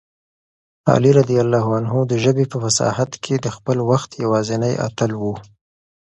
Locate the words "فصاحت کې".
2.63-3.35